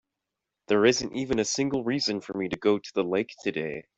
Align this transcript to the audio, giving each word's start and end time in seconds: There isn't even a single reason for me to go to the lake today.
There 0.67 0.83
isn't 0.87 1.13
even 1.13 1.37
a 1.37 1.45
single 1.45 1.83
reason 1.83 2.21
for 2.21 2.35
me 2.35 2.49
to 2.49 2.57
go 2.57 2.79
to 2.79 2.91
the 2.95 3.03
lake 3.03 3.35
today. 3.43 3.83